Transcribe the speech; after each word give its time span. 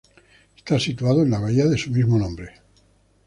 Está 0.57 0.79
situado 0.79 1.21
en 1.21 1.29
la 1.29 1.37
bahía 1.37 1.67
de 1.67 1.77
su 1.77 1.91
mismo 1.91 2.17
nombre. 2.17 2.53